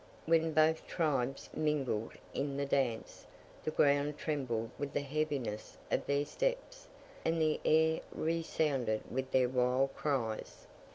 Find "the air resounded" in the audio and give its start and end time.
7.39-9.03